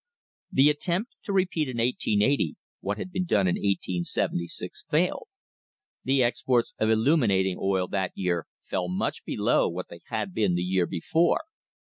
[0.31, 5.27] * The attempt to repeat in 1880 what had been done in 1876 failed.
[6.03, 10.63] The exports of illuminating oil that year fell much below what they had been the
[10.63, 11.41] year before.